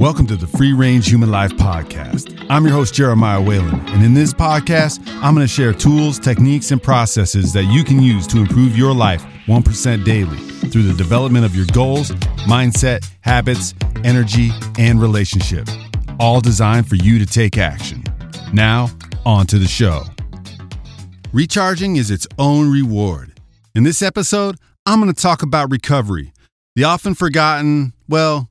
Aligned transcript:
Welcome 0.00 0.26
to 0.28 0.36
the 0.36 0.46
Free 0.46 0.72
Range 0.72 1.06
Human 1.06 1.30
Life 1.30 1.52
Podcast. 1.58 2.46
I'm 2.48 2.64
your 2.64 2.72
host, 2.72 2.94
Jeremiah 2.94 3.38
Whalen, 3.38 3.86
and 3.88 4.02
in 4.02 4.14
this 4.14 4.32
podcast, 4.32 4.98
I'm 5.22 5.34
going 5.34 5.46
to 5.46 5.52
share 5.52 5.74
tools, 5.74 6.18
techniques, 6.18 6.70
and 6.70 6.82
processes 6.82 7.52
that 7.52 7.64
you 7.64 7.84
can 7.84 8.00
use 8.00 8.26
to 8.28 8.38
improve 8.38 8.78
your 8.78 8.94
life 8.94 9.22
1% 9.44 10.04
daily 10.06 10.38
through 10.70 10.84
the 10.84 10.94
development 10.94 11.44
of 11.44 11.54
your 11.54 11.66
goals, 11.74 12.12
mindset, 12.48 13.06
habits, 13.20 13.74
energy, 14.02 14.52
and 14.78 15.02
relationships, 15.02 15.70
all 16.18 16.40
designed 16.40 16.88
for 16.88 16.96
you 16.96 17.18
to 17.18 17.26
take 17.26 17.58
action. 17.58 18.02
Now, 18.54 18.88
on 19.26 19.46
to 19.48 19.58
the 19.58 19.68
show. 19.68 20.04
Recharging 21.34 21.96
is 21.96 22.10
its 22.10 22.26
own 22.38 22.72
reward. 22.72 23.38
In 23.74 23.82
this 23.82 24.00
episode, 24.00 24.56
I'm 24.86 24.98
going 25.02 25.12
to 25.12 25.22
talk 25.22 25.42
about 25.42 25.70
recovery, 25.70 26.32
the 26.74 26.84
often 26.84 27.14
forgotten, 27.14 27.92
well, 28.08 28.46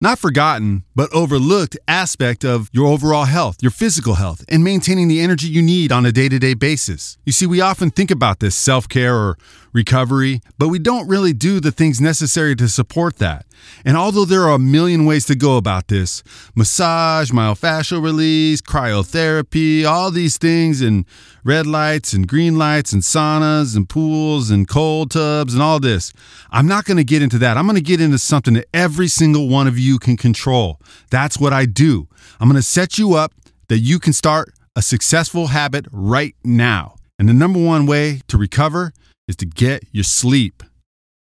not 0.00 0.18
forgotten, 0.18 0.84
but 0.98 1.14
overlooked 1.14 1.78
aspect 1.86 2.44
of 2.44 2.68
your 2.72 2.88
overall 2.88 3.24
health, 3.24 3.58
your 3.62 3.70
physical 3.70 4.14
health, 4.14 4.44
and 4.48 4.64
maintaining 4.64 5.06
the 5.06 5.20
energy 5.20 5.46
you 5.46 5.62
need 5.62 5.92
on 5.92 6.04
a 6.04 6.10
day 6.10 6.28
to 6.28 6.40
day 6.40 6.54
basis. 6.54 7.18
You 7.24 7.30
see, 7.30 7.46
we 7.46 7.60
often 7.60 7.92
think 7.92 8.10
about 8.10 8.40
this 8.40 8.56
self 8.56 8.88
care 8.88 9.14
or 9.14 9.38
recovery, 9.72 10.40
but 10.58 10.68
we 10.68 10.80
don't 10.80 11.08
really 11.08 11.32
do 11.32 11.60
the 11.60 11.70
things 11.70 12.00
necessary 12.00 12.56
to 12.56 12.68
support 12.68 13.18
that. 13.18 13.46
And 13.84 13.96
although 13.96 14.24
there 14.24 14.42
are 14.42 14.54
a 14.54 14.58
million 14.58 15.04
ways 15.04 15.24
to 15.26 15.36
go 15.36 15.56
about 15.56 15.88
this 15.88 16.22
massage, 16.54 17.30
myofascial 17.30 18.02
release, 18.02 18.60
cryotherapy, 18.60 19.84
all 19.84 20.10
these 20.10 20.36
things, 20.36 20.80
and 20.80 21.04
red 21.44 21.66
lights 21.66 22.12
and 22.12 22.26
green 22.26 22.58
lights, 22.58 22.92
and 22.92 23.02
saunas 23.02 23.76
and 23.76 23.88
pools 23.88 24.50
and 24.50 24.68
cold 24.68 25.10
tubs 25.10 25.54
and 25.54 25.62
all 25.62 25.80
this, 25.80 26.12
I'm 26.50 26.66
not 26.66 26.84
going 26.84 26.96
to 26.96 27.04
get 27.04 27.22
into 27.22 27.38
that. 27.38 27.56
I'm 27.56 27.66
going 27.66 27.76
to 27.76 27.82
get 27.82 28.00
into 28.00 28.18
something 28.18 28.54
that 28.54 28.66
every 28.74 29.08
single 29.08 29.48
one 29.48 29.66
of 29.66 29.78
you 29.78 29.98
can 29.98 30.16
control. 30.16 30.80
That's 31.10 31.38
what 31.38 31.52
I 31.52 31.66
do. 31.66 32.08
I'm 32.40 32.48
going 32.48 32.60
to 32.60 32.62
set 32.62 32.98
you 32.98 33.14
up 33.14 33.32
that 33.68 33.78
you 33.78 33.98
can 33.98 34.12
start 34.12 34.52
a 34.76 34.82
successful 34.82 35.48
habit 35.48 35.86
right 35.90 36.34
now. 36.44 36.96
And 37.18 37.28
the 37.28 37.34
number 37.34 37.62
one 37.62 37.86
way 37.86 38.20
to 38.28 38.38
recover 38.38 38.92
is 39.26 39.36
to 39.36 39.46
get 39.46 39.84
your 39.92 40.04
sleep. 40.04 40.62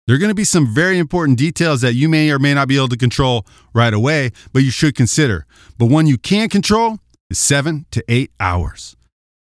There 0.06 0.16
are 0.16 0.20
going 0.20 0.30
to 0.30 0.36
be 0.36 0.44
some 0.44 0.74
very 0.74 0.98
important 0.98 1.38
details 1.38 1.82
that 1.82 1.94
you 1.94 2.10
may 2.10 2.32
or 2.32 2.40
may 2.40 2.54
not 2.54 2.68
be 2.68 2.78
able 2.78 2.90
to 2.90 2.98
control 2.98 3.46
right 3.74 3.94
away, 3.94 4.32
but 4.52 4.64
you 4.64 4.72
should 4.72 4.96
consider. 4.96 5.46
But 5.78 5.86
one 5.86 6.08
you 6.08 6.18
can 6.18 6.50
control 6.50 6.98
is 7.30 7.38
seven 7.38 7.86
to 7.92 8.04
eight 8.08 8.32
hours. 8.40 8.96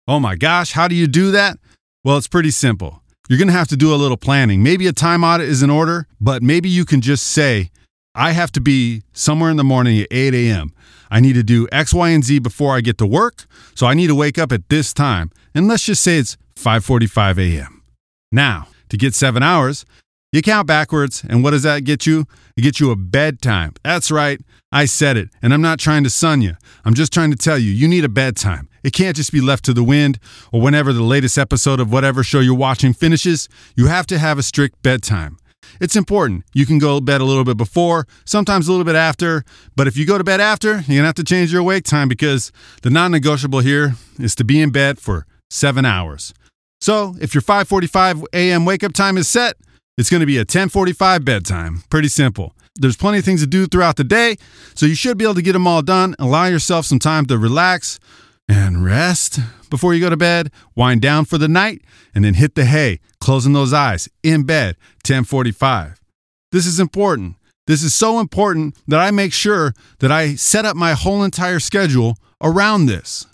Oh 0.08 0.19
my 0.19 0.36
gosh, 0.36 0.72
how 0.72 0.88
do 0.88 0.94
you 0.94 1.06
do 1.06 1.30
that? 1.32 1.58
Well, 2.02 2.16
it's 2.16 2.28
pretty 2.28 2.50
simple. 2.50 3.02
You're 3.28 3.38
going 3.38 3.48
to 3.48 3.55
have 3.55 3.69
to 3.69 3.77
do 3.77 3.94
a 3.94 3.97
little 3.97 4.16
planning. 4.16 4.62
Maybe 4.62 4.86
a 4.86 4.92
time 4.92 5.25
audit 5.25 5.48
is 5.48 5.62
in 5.62 5.70
order, 5.70 6.06
but 6.20 6.42
maybe 6.42 6.69
you 6.69 6.84
can 6.84 7.00
just 7.00 7.27
say, 7.27 7.70
I 8.14 8.32
have 8.32 8.52
to 8.52 8.60
be 8.60 9.02
somewhere 9.12 9.50
in 9.50 9.56
the 9.56 9.64
morning 9.64 10.00
at 10.00 10.08
8 10.10 10.34
a.m. 10.34 10.72
I 11.10 11.20
need 11.20 11.34
to 11.34 11.42
do 11.42 11.68
X, 11.72 11.92
Y, 11.92 12.10
and 12.10 12.24
Z 12.24 12.38
before 12.38 12.74
I 12.74 12.80
get 12.80 12.98
to 12.98 13.06
work, 13.06 13.46
so 13.74 13.86
I 13.86 13.94
need 13.94 14.06
to 14.08 14.14
wake 14.14 14.38
up 14.38 14.52
at 14.52 14.68
this 14.68 14.92
time. 14.92 15.30
And 15.54 15.68
let's 15.68 15.84
just 15.84 16.02
say 16.02 16.18
it's 16.18 16.36
5:45 16.56 17.38
a.m. 17.38 17.82
Now, 18.30 18.68
to 18.88 18.96
get 18.96 19.14
seven 19.14 19.42
hours, 19.42 19.84
you 20.32 20.42
count 20.42 20.66
backwards, 20.66 21.24
and 21.28 21.44
what 21.44 21.50
does 21.52 21.62
that 21.62 21.84
get 21.84 22.06
you? 22.06 22.26
It 22.56 22.62
gets 22.62 22.80
you 22.80 22.90
a 22.90 22.96
bedtime. 22.96 23.74
That's 23.84 24.10
right, 24.10 24.40
I 24.72 24.86
said 24.86 25.16
it, 25.16 25.28
and 25.42 25.54
I'm 25.54 25.62
not 25.62 25.78
trying 25.78 26.04
to 26.04 26.10
sun 26.10 26.42
you. 26.42 26.56
I'm 26.84 26.94
just 26.94 27.12
trying 27.12 27.30
to 27.30 27.36
tell 27.36 27.58
you, 27.58 27.70
you 27.70 27.86
need 27.86 28.04
a 28.04 28.08
bedtime. 28.08 28.68
It 28.82 28.92
can't 28.92 29.16
just 29.16 29.32
be 29.32 29.40
left 29.40 29.64
to 29.66 29.72
the 29.72 29.84
wind 29.84 30.18
or 30.52 30.60
whenever 30.60 30.92
the 30.92 31.02
latest 31.02 31.38
episode 31.38 31.80
of 31.80 31.92
whatever 31.92 32.22
show 32.22 32.40
you're 32.40 32.54
watching 32.54 32.92
finishes. 32.92 33.48
You 33.76 33.86
have 33.86 34.06
to 34.08 34.18
have 34.18 34.38
a 34.38 34.42
strict 34.42 34.82
bedtime. 34.82 35.38
It's 35.80 35.96
important. 35.96 36.44
You 36.52 36.66
can 36.66 36.78
go 36.78 36.98
to 36.98 37.04
bed 37.04 37.20
a 37.20 37.24
little 37.24 37.44
bit 37.44 37.56
before, 37.56 38.06
sometimes 38.24 38.68
a 38.68 38.70
little 38.70 38.84
bit 38.84 38.96
after, 38.96 39.44
but 39.76 39.86
if 39.86 39.96
you 39.96 40.06
go 40.06 40.18
to 40.18 40.24
bed 40.24 40.40
after, 40.40 40.68
you're 40.68 40.82
going 40.82 40.98
to 40.98 41.04
have 41.04 41.14
to 41.14 41.24
change 41.24 41.52
your 41.52 41.62
wake 41.62 41.84
time 41.84 42.08
because 42.08 42.52
the 42.82 42.90
non 42.90 43.10
negotiable 43.10 43.60
here 43.60 43.94
is 44.18 44.34
to 44.36 44.44
be 44.44 44.60
in 44.60 44.70
bed 44.70 44.98
for 44.98 45.26
seven 45.50 45.84
hours. 45.84 46.32
So 46.80 47.16
if 47.20 47.34
your 47.34 47.42
5:45 47.42 48.24
a.m. 48.32 48.64
wake 48.64 48.84
up 48.84 48.92
time 48.92 49.16
is 49.16 49.28
set, 49.28 49.56
it's 49.97 50.10
going 50.10 50.20
to 50.20 50.26
be 50.26 50.38
a 50.38 50.44
10:45 50.44 51.24
bedtime. 51.24 51.82
Pretty 51.88 52.08
simple. 52.08 52.54
There's 52.76 52.97
plenty 52.97 53.19
of 53.19 53.24
things 53.24 53.41
to 53.41 53.47
do 53.47 53.66
throughout 53.66 53.97
the 53.97 54.04
day, 54.04 54.36
so 54.74 54.84
you 54.84 54.97
should 54.97 55.16
be 55.16 55.24
able 55.24 55.36
to 55.36 55.42
get 55.42 55.53
them 55.53 55.66
all 55.66 55.80
done. 55.80 56.16
Allow 56.19 56.47
yourself 56.47 56.86
some 56.86 56.98
time 56.98 57.24
to 57.26 57.38
relax 57.38 58.00
and 58.49 58.84
rest 58.84 59.41
before 59.71 59.94
you 59.94 60.00
go 60.00 60.10
to 60.10 60.16
bed. 60.16 60.50
Wind 60.75 61.03
down 61.03 61.25
for 61.25 61.38
the 61.38 61.49
night 61.49 61.82
and 62.15 62.25
then 62.25 62.34
hit 62.34 62.55
the 62.55 62.65
hay, 62.65 63.00
closing 63.21 63.53
those 63.53 63.72
eyes 63.72 64.09
in 64.22 64.44
bed 64.44 64.77
10:45. 65.05 66.00
This 66.53 66.66
is 66.66 66.78
important. 66.78 67.37
This 67.66 67.83
is 67.83 67.94
so 67.94 68.21
important 68.21 68.77
that 68.87 69.00
I 69.00 69.10
make 69.10 69.33
sure 69.33 69.72
that 70.00 70.12
I 70.12 70.34
set 70.34 70.66
up 70.66 70.77
my 70.77 70.93
whole 70.93 71.25
entire 71.25 71.60
schedule 71.60 72.16
around 72.43 72.87
this. 72.87 73.27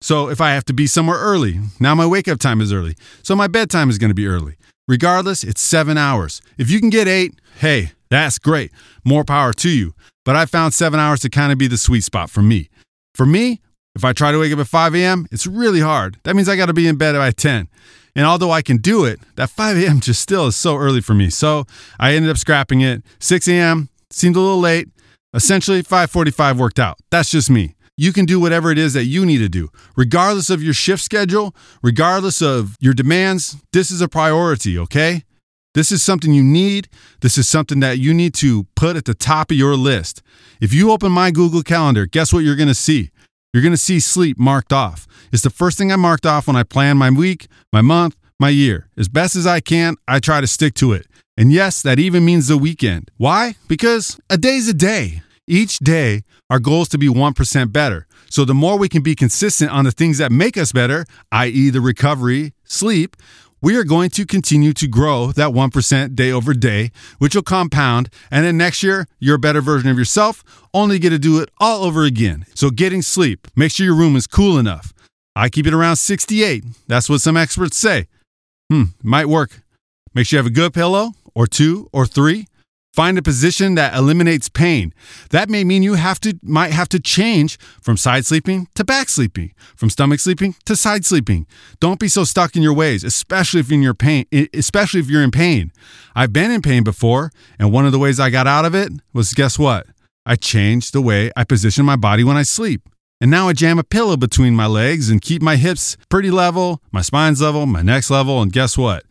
So 0.00 0.28
if 0.28 0.40
I 0.40 0.50
have 0.50 0.64
to 0.66 0.72
be 0.72 0.86
somewhere 0.86 1.18
early, 1.18 1.60
now 1.80 1.94
my 1.94 2.06
wake 2.06 2.28
up 2.28 2.38
time 2.38 2.60
is 2.60 2.72
early. 2.72 2.94
So 3.22 3.34
my 3.34 3.48
bedtime 3.48 3.90
is 3.90 3.98
going 3.98 4.10
to 4.10 4.14
be 4.14 4.26
early. 4.26 4.56
Regardless, 4.86 5.42
it's 5.42 5.60
seven 5.60 5.98
hours. 5.98 6.40
If 6.56 6.70
you 6.70 6.78
can 6.78 6.88
get 6.88 7.08
eight, 7.08 7.34
hey, 7.58 7.92
that's 8.08 8.38
great. 8.38 8.70
More 9.04 9.24
power 9.24 9.52
to 9.54 9.68
you. 9.68 9.92
But 10.24 10.36
I 10.36 10.46
found 10.46 10.72
seven 10.72 11.00
hours 11.00 11.20
to 11.20 11.28
kind 11.28 11.52
of 11.52 11.58
be 11.58 11.66
the 11.66 11.76
sweet 11.76 12.02
spot 12.02 12.30
for 12.30 12.42
me. 12.42 12.70
For 13.14 13.26
me, 13.26 13.60
if 13.98 14.04
I 14.04 14.12
try 14.12 14.32
to 14.32 14.38
wake 14.38 14.52
up 14.52 14.58
at 14.58 14.66
5 14.66 14.94
a.m., 14.94 15.26
it's 15.30 15.46
really 15.46 15.80
hard. 15.80 16.18
That 16.22 16.34
means 16.34 16.48
I 16.48 16.56
got 16.56 16.66
to 16.66 16.72
be 16.72 16.88
in 16.88 16.96
bed 16.96 17.14
by 17.14 17.30
10. 17.30 17.68
And 18.16 18.26
although 18.26 18.50
I 18.50 18.62
can 18.62 18.78
do 18.78 19.04
it, 19.04 19.20
that 19.36 19.50
5 19.50 19.76
a.m. 19.76 20.00
just 20.00 20.22
still 20.22 20.46
is 20.46 20.56
so 20.56 20.76
early 20.76 21.00
for 21.00 21.14
me. 21.14 21.30
So 21.30 21.66
I 22.00 22.14
ended 22.14 22.30
up 22.30 22.38
scrapping 22.38 22.80
it. 22.80 23.02
6 23.20 23.46
a.m. 23.48 23.90
seemed 24.10 24.36
a 24.36 24.40
little 24.40 24.58
late. 24.58 24.88
Essentially, 25.34 25.82
5:45 25.82 26.56
worked 26.56 26.78
out. 26.78 26.96
That's 27.10 27.30
just 27.30 27.50
me 27.50 27.74
you 27.98 28.12
can 28.12 28.24
do 28.24 28.38
whatever 28.38 28.70
it 28.70 28.78
is 28.78 28.92
that 28.92 29.06
you 29.06 29.26
need 29.26 29.38
to 29.38 29.48
do. 29.48 29.68
Regardless 29.96 30.50
of 30.50 30.62
your 30.62 30.72
shift 30.72 31.02
schedule, 31.02 31.54
regardless 31.82 32.40
of 32.40 32.76
your 32.78 32.94
demands, 32.94 33.56
this 33.72 33.90
is 33.90 34.00
a 34.00 34.08
priority, 34.08 34.78
okay? 34.78 35.24
This 35.74 35.90
is 35.90 36.00
something 36.00 36.32
you 36.32 36.44
need. 36.44 36.88
This 37.20 37.36
is 37.36 37.48
something 37.48 37.80
that 37.80 37.98
you 37.98 38.14
need 38.14 38.34
to 38.34 38.68
put 38.76 38.94
at 38.94 39.04
the 39.04 39.14
top 39.14 39.50
of 39.50 39.56
your 39.56 39.74
list. 39.74 40.22
If 40.60 40.72
you 40.72 40.92
open 40.92 41.10
my 41.10 41.32
Google 41.32 41.62
Calendar, 41.62 42.06
guess 42.06 42.32
what 42.32 42.44
you're 42.44 42.56
going 42.56 42.68
to 42.68 42.74
see? 42.74 43.10
You're 43.52 43.62
going 43.62 43.72
to 43.72 43.78
see 43.78 43.98
sleep 43.98 44.38
marked 44.38 44.72
off. 44.72 45.06
It's 45.32 45.42
the 45.42 45.50
first 45.50 45.78
thing 45.78 45.90
I 45.90 45.96
marked 45.96 46.26
off 46.26 46.46
when 46.46 46.56
I 46.56 46.64
plan 46.64 46.98
my 46.98 47.10
week, 47.10 47.46
my 47.72 47.80
month, 47.80 48.14
my 48.38 48.50
year. 48.50 48.88
As 48.96 49.08
best 49.08 49.36
as 49.36 49.46
I 49.46 49.60
can, 49.60 49.96
I 50.06 50.20
try 50.20 50.40
to 50.40 50.46
stick 50.46 50.74
to 50.74 50.92
it. 50.92 51.06
And 51.36 51.50
yes, 51.50 51.80
that 51.82 51.98
even 51.98 52.24
means 52.24 52.48
the 52.48 52.58
weekend. 52.58 53.10
Why? 53.16 53.54
Because 53.66 54.20
a 54.28 54.36
day's 54.36 54.68
a 54.68 54.74
day. 54.74 55.22
Each 55.46 55.78
day, 55.78 56.24
our 56.50 56.58
goal 56.58 56.82
is 56.82 56.88
to 56.88 56.98
be 56.98 57.08
1% 57.08 57.72
better. 57.72 58.06
So 58.28 58.44
the 58.44 58.54
more 58.54 58.76
we 58.76 58.90
can 58.90 59.02
be 59.02 59.14
consistent 59.14 59.70
on 59.70 59.86
the 59.86 59.92
things 59.92 60.18
that 60.18 60.30
make 60.30 60.58
us 60.58 60.72
better, 60.72 61.06
i.e., 61.32 61.70
the 61.70 61.80
recovery, 61.80 62.52
sleep, 62.64 63.16
we 63.60 63.76
are 63.76 63.84
going 63.84 64.10
to 64.10 64.24
continue 64.24 64.72
to 64.74 64.86
grow 64.86 65.32
that 65.32 65.50
1% 65.50 66.14
day 66.14 66.30
over 66.30 66.54
day, 66.54 66.90
which 67.18 67.34
will 67.34 67.42
compound. 67.42 68.08
And 68.30 68.44
then 68.44 68.56
next 68.56 68.82
year, 68.82 69.06
you're 69.18 69.36
a 69.36 69.38
better 69.38 69.60
version 69.60 69.90
of 69.90 69.98
yourself, 69.98 70.44
only 70.72 70.98
get 70.98 71.10
to 71.10 71.18
do 71.18 71.40
it 71.40 71.50
all 71.58 71.84
over 71.84 72.04
again. 72.04 72.44
So, 72.54 72.70
getting 72.70 73.02
sleep, 73.02 73.48
make 73.56 73.72
sure 73.72 73.86
your 73.86 73.94
room 73.94 74.16
is 74.16 74.26
cool 74.26 74.58
enough. 74.58 74.92
I 75.34 75.48
keep 75.48 75.66
it 75.66 75.74
around 75.74 75.96
68. 75.96 76.64
That's 76.86 77.08
what 77.08 77.20
some 77.20 77.36
experts 77.36 77.76
say. 77.76 78.06
Hmm, 78.70 78.84
might 79.02 79.26
work. 79.26 79.62
Make 80.14 80.26
sure 80.26 80.36
you 80.36 80.42
have 80.42 80.50
a 80.50 80.54
good 80.54 80.74
pillow, 80.74 81.12
or 81.34 81.46
two, 81.46 81.88
or 81.92 82.06
three. 82.06 82.48
Find 82.98 83.16
a 83.16 83.22
position 83.22 83.76
that 83.76 83.94
eliminates 83.94 84.48
pain. 84.48 84.92
That 85.30 85.48
may 85.48 85.62
mean 85.62 85.84
you 85.84 85.94
have 85.94 86.18
to 86.22 86.36
might 86.42 86.72
have 86.72 86.88
to 86.88 86.98
change 86.98 87.56
from 87.80 87.96
side 87.96 88.26
sleeping 88.26 88.66
to 88.74 88.82
back 88.82 89.08
sleeping, 89.08 89.54
from 89.76 89.88
stomach 89.88 90.18
sleeping 90.18 90.56
to 90.64 90.74
side 90.74 91.04
sleeping. 91.04 91.46
Don't 91.78 92.00
be 92.00 92.08
so 92.08 92.24
stuck 92.24 92.56
in 92.56 92.62
your 92.64 92.74
ways, 92.74 93.04
especially 93.04 93.60
if 93.60 93.70
in 93.70 93.82
your 93.82 93.94
pain, 93.94 94.26
especially 94.52 94.98
if 94.98 95.08
you're 95.08 95.22
in 95.22 95.30
pain. 95.30 95.70
I've 96.16 96.32
been 96.32 96.50
in 96.50 96.60
pain 96.60 96.82
before, 96.82 97.30
and 97.56 97.72
one 97.72 97.86
of 97.86 97.92
the 97.92 98.00
ways 98.00 98.18
I 98.18 98.30
got 98.30 98.48
out 98.48 98.64
of 98.64 98.74
it 98.74 98.90
was 99.12 99.32
guess 99.32 99.60
what? 99.60 99.86
I 100.26 100.34
changed 100.34 100.92
the 100.92 101.00
way 101.00 101.30
I 101.36 101.44
position 101.44 101.84
my 101.84 101.94
body 101.94 102.24
when 102.24 102.36
I 102.36 102.42
sleep. 102.42 102.88
And 103.20 103.30
now 103.30 103.48
I 103.48 103.52
jam 103.52 103.78
a 103.78 103.84
pillow 103.84 104.16
between 104.16 104.56
my 104.56 104.66
legs 104.66 105.08
and 105.08 105.22
keep 105.22 105.40
my 105.40 105.54
hips 105.54 105.96
pretty 106.08 106.32
level, 106.32 106.80
my 106.90 107.02
spine's 107.02 107.40
level, 107.40 107.64
my 107.64 107.82
neck's 107.82 108.10
level, 108.10 108.42
and 108.42 108.52
guess 108.52 108.76
what? 108.76 109.04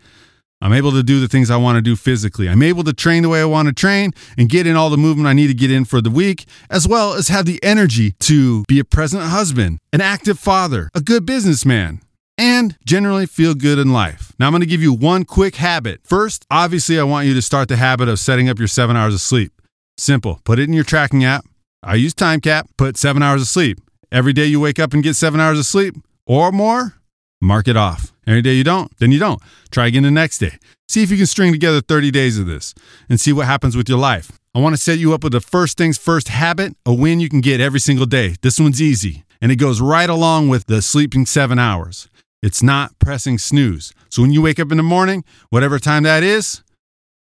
I'm 0.61 0.73
able 0.73 0.91
to 0.91 1.03
do 1.03 1.19
the 1.19 1.27
things 1.27 1.51
I 1.51 1.57
want 1.57 1.75
to 1.75 1.81
do 1.81 1.95
physically. 1.95 2.49
I'm 2.49 2.63
able 2.63 2.83
to 2.83 2.93
train 2.93 3.23
the 3.23 3.29
way 3.29 3.41
I 3.41 3.45
want 3.45 3.67
to 3.67 3.73
train 3.73 4.11
and 4.37 4.49
get 4.49 4.65
in 4.65 4.75
all 4.75 4.89
the 4.89 4.97
movement 4.97 5.27
I 5.27 5.33
need 5.33 5.47
to 5.47 5.53
get 5.53 5.71
in 5.71 5.85
for 5.85 6.01
the 6.01 6.09
week, 6.09 6.45
as 6.69 6.87
well 6.87 7.13
as 7.13 7.27
have 7.27 7.45
the 7.45 7.63
energy 7.63 8.13
to 8.21 8.63
be 8.67 8.79
a 8.79 8.83
present 8.83 9.23
husband, 9.23 9.79
an 9.93 10.01
active 10.01 10.39
father, 10.39 10.89
a 10.95 11.01
good 11.01 11.25
businessman, 11.25 12.01
and 12.37 12.75
generally 12.85 13.27
feel 13.27 13.53
good 13.53 13.77
in 13.77 13.93
life. 13.93 14.33
Now, 14.39 14.47
I'm 14.47 14.51
going 14.51 14.61
to 14.61 14.67
give 14.67 14.81
you 14.81 14.93
one 14.93 15.25
quick 15.25 15.55
habit. 15.55 16.01
First, 16.03 16.45
obviously, 16.49 16.99
I 16.99 17.03
want 17.03 17.27
you 17.27 17.33
to 17.35 17.41
start 17.41 17.67
the 17.67 17.77
habit 17.77 18.09
of 18.09 18.19
setting 18.19 18.49
up 18.49 18.57
your 18.57 18.67
seven 18.67 18.95
hours 18.95 19.13
of 19.13 19.21
sleep. 19.21 19.61
Simple. 19.97 20.39
Put 20.43 20.59
it 20.59 20.63
in 20.63 20.73
your 20.73 20.83
tracking 20.83 21.23
app. 21.23 21.45
I 21.83 21.95
use 21.95 22.13
TimeCap. 22.13 22.63
Put 22.77 22.97
seven 22.97 23.21
hours 23.21 23.41
of 23.41 23.47
sleep. 23.47 23.79
Every 24.11 24.33
day 24.33 24.45
you 24.45 24.59
wake 24.59 24.79
up 24.79 24.93
and 24.93 25.03
get 25.03 25.15
seven 25.15 25.39
hours 25.39 25.59
of 25.59 25.65
sleep 25.65 25.95
or 26.25 26.51
more, 26.51 26.95
mark 27.41 27.67
it 27.67 27.77
off. 27.77 28.13
Every 28.27 28.41
day 28.41 28.53
you 28.53 28.65
don't, 28.65 28.91
then 28.99 29.13
you 29.13 29.19
don't. 29.19 29.41
Try 29.71 29.87
again 29.87 30.03
the 30.03 30.11
next 30.11 30.39
day. 30.39 30.57
See 30.89 31.01
if 31.01 31.09
you 31.09 31.17
can 31.17 31.25
string 31.25 31.53
together 31.53 31.79
30 31.79 32.11
days 32.11 32.37
of 32.37 32.45
this 32.45 32.75
and 33.09 33.19
see 33.19 33.31
what 33.31 33.45
happens 33.45 33.77
with 33.77 33.87
your 33.87 33.97
life. 33.97 34.31
I 34.53 34.59
want 34.59 34.75
to 34.75 34.81
set 34.81 34.99
you 34.99 35.13
up 35.13 35.23
with 35.23 35.31
the 35.31 35.39
first 35.39 35.77
things 35.77 35.97
first 35.97 36.27
habit, 36.27 36.75
a 36.85 36.93
win 36.93 37.21
you 37.21 37.29
can 37.29 37.41
get 37.41 37.61
every 37.61 37.79
single 37.79 38.05
day. 38.05 38.35
This 38.41 38.59
one's 38.59 38.81
easy, 38.81 39.23
and 39.39 39.51
it 39.51 39.55
goes 39.55 39.79
right 39.79 40.09
along 40.09 40.49
with 40.49 40.65
the 40.65 40.81
sleeping 40.81 41.25
seven 41.25 41.57
hours. 41.57 42.09
It's 42.41 42.61
not 42.61 42.97
pressing 42.99 43.37
snooze. 43.37 43.93
So 44.09 44.21
when 44.21 44.31
you 44.31 44.41
wake 44.41 44.59
up 44.59 44.71
in 44.71 44.77
the 44.77 44.83
morning, 44.83 45.23
whatever 45.49 45.79
time 45.79 46.03
that 46.03 46.21
is, 46.21 46.63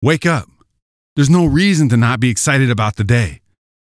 wake 0.02 0.26
up. 0.26 0.48
There's 1.16 1.30
no 1.30 1.46
reason 1.46 1.90
to 1.90 1.98
not 1.98 2.20
be 2.20 2.30
excited 2.30 2.72
about 2.72 2.96
the 2.96 3.04
day. 3.04 3.43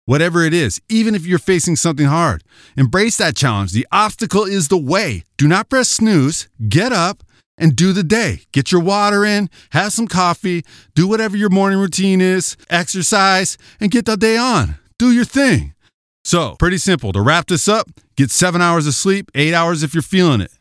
Whatever 0.09 0.41
it 0.41 0.55
is, 0.55 0.81
even 0.89 1.13
if 1.13 1.27
you're 1.27 1.37
facing 1.37 1.75
something 1.75 2.07
hard, 2.07 2.43
embrace 2.75 3.17
that 3.17 3.35
challenge. 3.35 3.73
The 3.73 3.85
obstacle 3.91 4.43
is 4.43 4.67
the 4.67 4.75
way. 4.75 5.23
Do 5.37 5.47
not 5.47 5.69
press 5.69 5.87
snooze. 5.87 6.49
Get 6.67 6.91
up 6.91 7.21
and 7.59 7.75
do 7.75 7.93
the 7.93 8.01
day. 8.01 8.41
Get 8.51 8.71
your 8.71 8.81
water 8.81 9.23
in, 9.23 9.51
have 9.69 9.93
some 9.93 10.07
coffee, 10.07 10.65
do 10.95 11.07
whatever 11.07 11.37
your 11.37 11.51
morning 11.51 11.77
routine 11.77 12.21
is, 12.21 12.57
exercise, 12.71 13.55
and 13.79 13.91
get 13.91 14.05
the 14.05 14.17
day 14.17 14.35
on. 14.35 14.79
Do 14.97 15.11
your 15.11 15.25
thing. 15.25 15.75
So, 16.23 16.55
pretty 16.55 16.79
simple. 16.79 17.11
To 17.13 17.21
wrap 17.21 17.45
this 17.45 17.67
up, 17.67 17.91
get 18.17 18.31
seven 18.31 18.63
hours 18.63 18.87
of 18.87 18.95
sleep, 18.95 19.29
eight 19.35 19.53
hours 19.53 19.83
if 19.83 19.93
you're 19.93 20.01
feeling 20.01 20.41
it. 20.41 20.51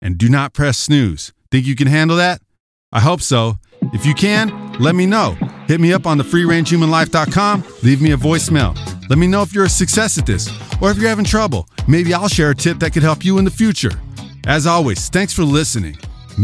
And 0.00 0.16
do 0.16 0.28
not 0.28 0.52
press 0.52 0.78
snooze. 0.78 1.32
Think 1.50 1.66
you 1.66 1.74
can 1.74 1.88
handle 1.88 2.16
that? 2.18 2.42
I 2.92 3.00
hope 3.00 3.22
so. 3.22 3.58
If 3.92 4.06
you 4.06 4.14
can, 4.14 4.74
let 4.74 4.94
me 4.94 5.04
know. 5.04 5.36
Hit 5.66 5.80
me 5.80 5.92
up 5.92 6.06
on 6.06 6.18
the 6.18 6.24
freerangehumanlife.com, 6.24 7.64
leave 7.82 8.02
me 8.02 8.12
a 8.12 8.16
voicemail. 8.16 8.76
Let 9.08 9.18
me 9.18 9.26
know 9.26 9.42
if 9.42 9.54
you're 9.54 9.64
a 9.64 9.68
success 9.68 10.18
at 10.18 10.26
this 10.26 10.48
or 10.80 10.90
if 10.90 10.98
you're 10.98 11.08
having 11.08 11.24
trouble. 11.24 11.68
Maybe 11.88 12.12
I'll 12.12 12.28
share 12.28 12.50
a 12.50 12.54
tip 12.54 12.78
that 12.80 12.92
could 12.92 13.02
help 13.02 13.24
you 13.24 13.38
in 13.38 13.44
the 13.44 13.50
future. 13.50 13.92
As 14.46 14.66
always, 14.66 15.08
thanks 15.08 15.32
for 15.32 15.42
listening. 15.42 15.96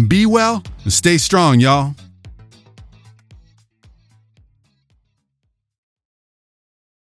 Be 0.08 0.24
well 0.24 0.62
and 0.84 0.92
stay 0.92 1.18
strong, 1.18 1.60
y'all. 1.60 1.94